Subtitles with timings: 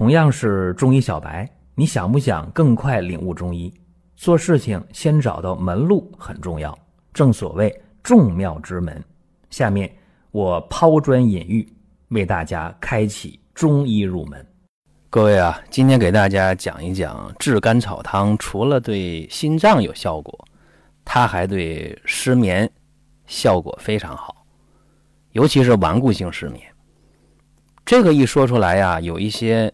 [0.00, 3.70] 同样是中医小白，你想不想更快领悟中医？
[4.16, 6.76] 做事情先找到门路很重要，
[7.12, 7.70] 正所谓
[8.02, 9.04] 众妙之门。
[9.50, 9.94] 下面
[10.30, 11.70] 我抛砖引玉，
[12.08, 14.42] 为大家开启中医入门。
[15.10, 20.48] 各位啊，今天给大家讲一讲炙甘草汤，除了对心脏有效果，
[21.04, 22.66] 它还对失眠
[23.26, 24.46] 效果非常好，
[25.32, 26.62] 尤其是顽固性失眠。
[27.84, 29.70] 这个一说出来呀，有一些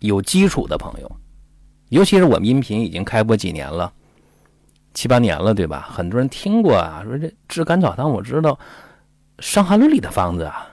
[0.00, 1.16] 有基础的朋友，
[1.88, 3.92] 尤其是我们音频已经开播几年了，
[4.94, 5.88] 七八年了，对吧？
[5.90, 8.52] 很多人听过啊，说这炙甘草汤，我知道
[9.38, 10.68] 《伤寒论》里的方子啊，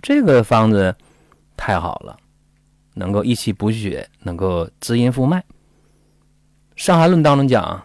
[0.00, 0.94] 这个方子
[1.56, 2.16] 太好了，
[2.94, 5.38] 能够益气补血，能够滋阴复脉。
[6.76, 7.82] 《伤寒论》当中讲，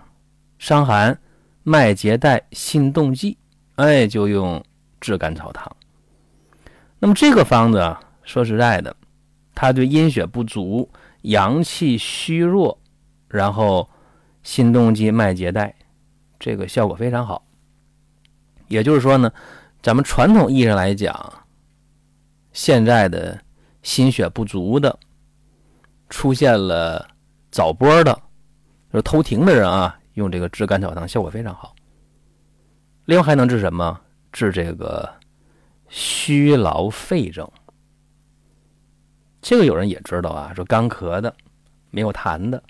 [0.57, 1.19] 伤寒
[1.63, 3.37] 脉结带心动悸，
[3.75, 4.63] 哎，就用
[4.99, 5.69] 炙甘草汤。
[6.99, 8.01] 那么这个方子啊。
[8.23, 8.95] 说实在的，
[9.53, 10.89] 它对阴血不足、
[11.23, 12.77] 阳气虚弱，
[13.27, 13.89] 然后
[14.43, 15.75] 心动悸、脉结带，
[16.39, 17.43] 这个效果非常好。
[18.67, 19.31] 也就是说呢，
[19.81, 21.33] 咱们传统意义上来讲，
[22.53, 23.39] 现在的
[23.83, 24.97] 心血不足的，
[26.09, 27.07] 出现了
[27.51, 28.13] 早波的，
[28.91, 31.75] 就是偷停的人啊，用这个炙甘草汤效果非常好。
[33.05, 33.99] 另外还能治什么？
[34.31, 35.09] 治这个
[35.89, 37.49] 虚劳肺症。
[39.41, 41.33] 这个有人也知道啊，说干咳的，
[41.89, 42.61] 没有痰的，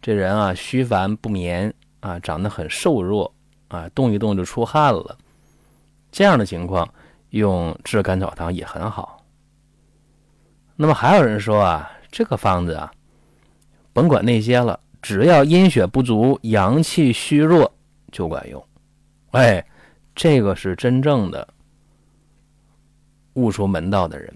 [0.00, 3.32] 这人啊虚烦不眠啊，长得很瘦弱
[3.68, 5.16] 啊，动一动就出汗了，
[6.10, 6.88] 这样的情况
[7.30, 9.22] 用炙甘草汤也很好。
[10.76, 12.90] 那么还有人说啊，这个方子啊，
[13.92, 17.70] 甭管那些了，只要阴血不足、阳气虚弱
[18.10, 18.64] 就管用。
[19.32, 19.62] 哎，
[20.14, 21.46] 这个是真正的
[23.34, 24.34] 悟出门道的人。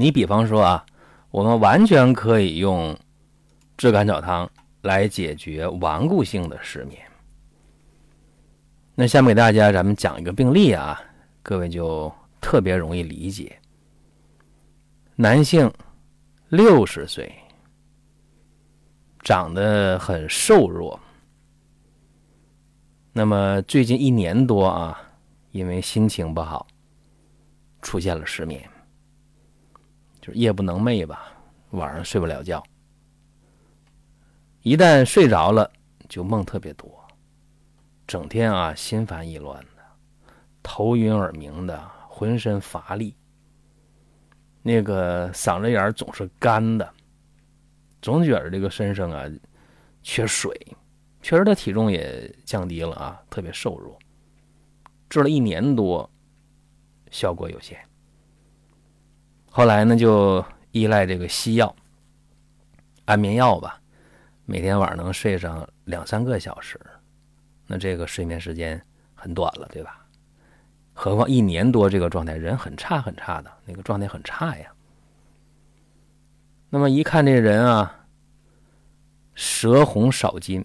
[0.00, 0.86] 你比方说啊，
[1.32, 2.96] 我们完全可以用
[3.76, 4.48] 炙甘草汤
[4.82, 7.02] 来解决顽固性的失眠。
[8.94, 11.02] 那下面给大家咱们讲一个病例啊，
[11.42, 13.58] 各位就特别容易理解。
[15.16, 15.68] 男性，
[16.48, 17.34] 六十岁，
[19.24, 20.98] 长得很瘦弱。
[23.12, 24.96] 那么最近一年多啊，
[25.50, 26.68] 因为心情不好，
[27.82, 28.62] 出现了失眠。
[30.34, 31.32] 夜不能寐吧，
[31.70, 32.62] 晚上睡不了觉。
[34.62, 35.70] 一旦睡着了，
[36.08, 37.06] 就梦特别多，
[38.06, 39.82] 整天啊心烦意乱的，
[40.62, 43.14] 头晕耳鸣的，浑身乏力。
[44.62, 46.92] 那个嗓子眼总是干的，
[48.02, 49.24] 总觉得这个身上啊
[50.02, 50.54] 缺水。
[51.22, 53.98] 确实，他体重也降低了啊，特别瘦弱。
[55.08, 56.08] 治了一年多，
[57.10, 57.78] 效果有限。
[59.58, 61.74] 后来呢，就依赖这个西药、
[63.06, 63.80] 安眠药吧，
[64.44, 66.80] 每天晚上能睡上两三个小时，
[67.66, 68.80] 那这个睡眠时间
[69.16, 70.06] 很短了，对吧？
[70.94, 74.72] 何况一年多这个状态，人很差很差的那个状态很差呀。
[76.70, 78.06] 那么一看这人啊，
[79.34, 80.64] 舌红少津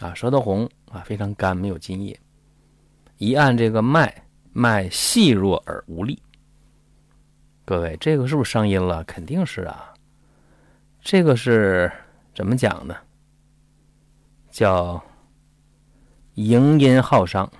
[0.00, 2.18] 啊，舌头红啊，非常干，没有津液。
[3.18, 6.22] 一按这个脉，脉细弱而无力。
[7.72, 9.02] 各位，这个是不是伤阴了？
[9.04, 9.94] 肯定是啊。
[11.00, 11.90] 这个是
[12.34, 12.94] 怎么讲呢？
[14.50, 15.02] 叫
[16.34, 17.50] 营阴耗伤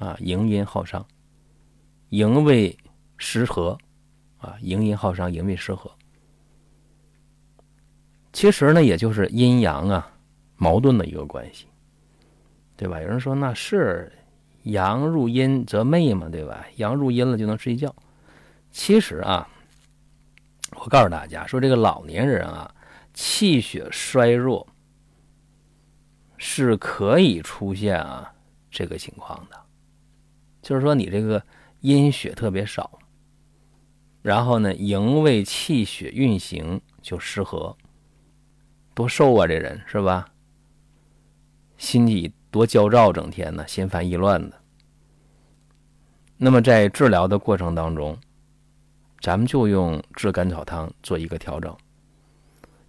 [0.00, 1.06] 啊，营阴耗伤，
[2.08, 2.76] 营卫
[3.16, 3.78] 失和
[4.38, 5.88] 啊，营阴耗伤，营卫失和。
[8.32, 10.10] 其实呢，也就是阴阳啊
[10.56, 11.68] 矛盾的一个关系，
[12.76, 13.00] 对吧？
[13.00, 14.12] 有人说那是
[14.64, 16.66] 阳入阴则寐嘛，对吧？
[16.74, 17.94] 阳入阴了就能睡觉。
[18.74, 19.48] 其实啊，
[20.72, 22.74] 我告诉大家说，这个老年人啊，
[23.14, 24.66] 气血衰弱
[26.36, 28.34] 是可以出现啊
[28.72, 29.56] 这个情况的，
[30.60, 31.40] 就是说你这个
[31.82, 32.98] 阴血特别少，
[34.22, 37.76] 然后呢，营卫气血运行就失和，
[38.92, 40.26] 多瘦啊这人是吧？
[41.78, 44.60] 心里多焦躁，整天呢心烦意乱的。
[46.36, 48.18] 那么在治疗的过程当中，
[49.24, 51.74] 咱们就用炙甘草汤做一个调整，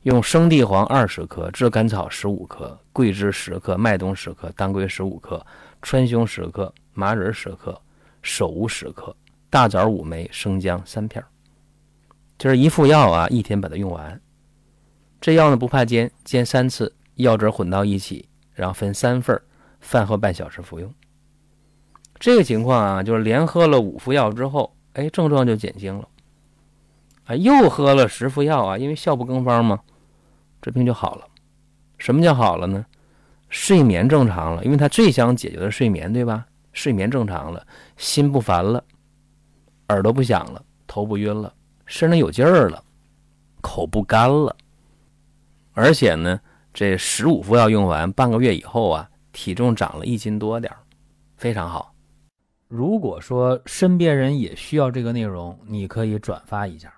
[0.01, 5.41] 用生地黄二十克、炙甘草十五克、桂枝十克、麦冬十克、当归十五克、
[5.81, 7.81] 川芎十克、麻仁十克、
[8.21, 9.15] 首乌十克、
[9.49, 11.23] 大枣五枚、生姜三片
[12.37, 14.19] 就是一副药啊，一天把它用完。
[15.21, 19.41] 这药呢不怕煎，煎三次，药汁混到一起，然后分三份
[19.79, 20.93] 饭后半小时服用。
[22.19, 26.05] 这个情况啊，就是连喝了五副药之后，哎，症状就减轻了。
[27.25, 29.79] 啊，又喝了十副药啊，因为效不更方嘛，
[30.61, 31.25] 这病就好了。
[31.97, 32.85] 什么叫好了呢？
[33.49, 36.45] 睡眠正常了，因为他最想解决的睡眠，对吧？
[36.73, 38.83] 睡眠正常了，心不烦了，
[39.87, 41.53] 耳朵不响了，头不晕了，
[41.85, 42.83] 身上有劲儿了，
[43.61, 44.53] 口不干了，
[45.73, 46.39] 而且呢，
[46.73, 50.79] 这十五副药用完，半个月以后啊，体重长了一斤多点儿，
[51.37, 51.93] 非常好。
[52.67, 56.93] 如果说身边人也需要这个内容，你可以转发一下。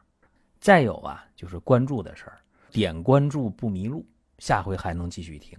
[0.68, 2.40] 再有啊，就是关注的事儿，
[2.72, 4.06] 点关注不迷路，
[4.40, 5.58] 下回还能继续听。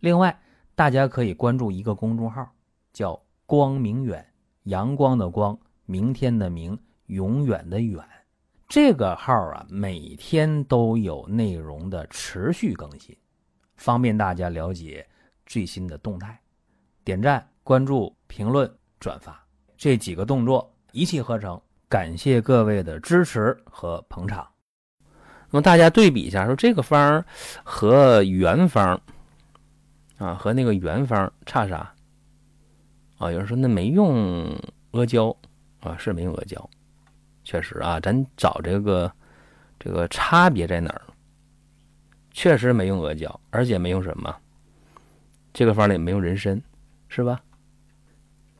[0.00, 0.34] 另外，
[0.74, 2.50] 大家可以关注一个公众号，
[2.94, 4.26] 叫“光明远”，
[4.64, 5.54] 阳光的光，
[5.84, 8.02] 明天的明，永远的远。
[8.66, 13.14] 这个号啊，每天都有内容的持续更新，
[13.76, 15.06] 方便大家了解
[15.44, 16.40] 最新的动态。
[17.04, 18.74] 点赞、关注、评论。
[18.98, 19.46] 转发
[19.76, 24.46] 这几个动作一气呵成，感谢各位的支持和捧场。
[25.50, 27.24] 那么大家对比一下，说这个方
[27.64, 29.00] 和原方
[30.18, 31.92] 啊，和那个原方差啥？
[33.16, 34.54] 啊，有人说那没用
[34.92, 35.34] 阿胶
[35.80, 36.68] 啊，是没用阿胶，
[37.44, 39.10] 确实啊，咱找这个
[39.78, 41.02] 这个差别在哪儿？
[42.30, 44.36] 确实没用阿胶，而且没用什么？
[45.52, 46.60] 这个方里没用人参，
[47.08, 47.40] 是吧？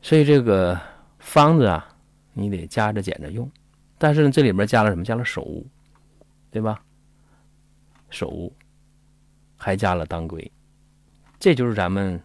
[0.01, 0.79] 所以这个
[1.19, 1.87] 方子啊，
[2.39, 3.49] 你得加着减着用，
[3.97, 5.03] 但是呢，这里边加了什么？
[5.03, 5.65] 加了首乌，
[6.49, 6.81] 对吧？
[8.09, 8.51] 首乌，
[9.57, 10.51] 还加了当归，
[11.39, 12.19] 这就是咱们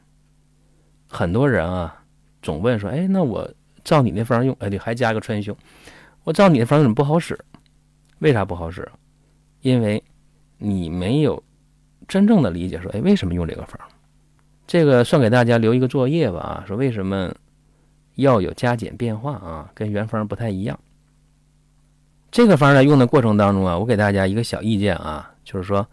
[1.09, 2.03] 很多人啊，
[2.41, 3.51] 总问说：“哎，那我
[3.83, 5.55] 照你那方用，哎，对，还加个川芎，
[6.23, 7.39] 我照你那方怎么不好使？
[8.21, 8.89] 为啥不好使？
[9.61, 10.03] 因为
[10.59, 11.43] 你没有
[12.09, 13.79] 真正的理解说，哎，为什么用这个方？
[14.67, 17.35] 这个算给大家留一个作业吧啊，说为什么？
[18.15, 20.79] 要有加减变化啊，跟原方不太一样。
[22.31, 25.87] 这个方在用的过程当中啊，我给大家一个小意见啊，就是说，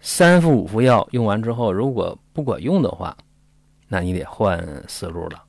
[0.00, 3.16] 三副五副药用完之后，如果不管用的话，
[3.88, 5.44] 那你得换思路了，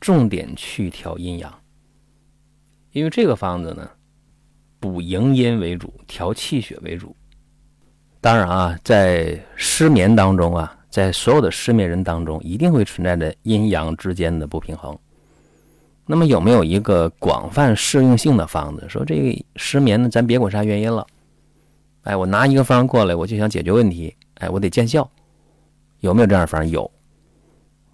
[0.00, 1.52] 重点去调阴阳。
[2.92, 3.90] 因为这个方子呢，
[4.80, 7.14] 补营阴为主，调气血为主。
[8.20, 14.98] 当然啊，在失眠当中啊，在所有的失眠人当中，一定会存在着阴阳之间的不平衡。
[16.04, 18.84] 那么有没有一个广泛适用性的方子？
[18.88, 21.06] 说这个失眠呢，咱别管啥原因了，
[22.02, 25.08] 哎，我拿一个方过来，我就想解决问题，哎，我得见效，
[26.00, 26.68] 有没有这样的方？
[26.68, 26.90] 有，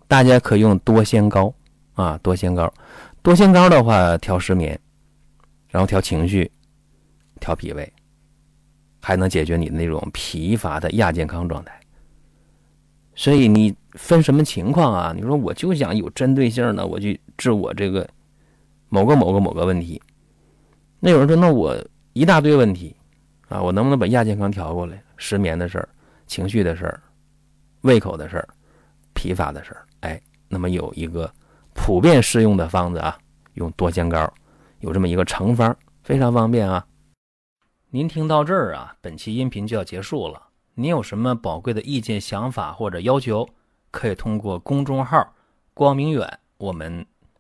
[0.07, 1.53] 大家可用多仙膏
[1.95, 2.73] 啊，多仙膏，
[3.23, 4.79] 多仙膏的话调失眠，
[5.69, 6.51] 然后调情绪，
[7.39, 7.93] 调脾胃，
[9.01, 11.79] 还能解决你的那种疲乏的亚健康状态。
[13.15, 15.13] 所以你分什么情况啊？
[15.15, 17.09] 你说我就想有针对性的，我就
[17.39, 18.07] 治我这个
[18.91, 20.01] 某个某个某个问题。
[21.01, 21.75] 那有人说，那我
[22.13, 22.95] 一大堆问题
[23.49, 25.03] 啊，我能不能把亚健康调过来？
[25.17, 25.89] 失眠的事儿、
[26.27, 27.01] 情绪的事儿、
[27.81, 28.49] 胃口的事儿、
[29.15, 31.33] 疲乏的事儿，哎，那么有一个
[31.75, 33.19] 普遍适用的方子啊，
[33.55, 34.33] 用多仙膏，
[34.81, 36.87] 有这么一个成方，非常方便啊。
[37.91, 40.49] 您听到这儿啊，本期音频就要结束了。
[40.75, 43.49] 您有什么宝贵的意见、想法或者要求，
[43.91, 45.35] 可以通过公众号
[45.75, 47.05] “光明远”我们